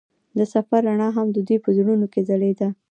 [0.37, 2.67] د سفر رڼا هم د دوی په زړونو کې ځلېده.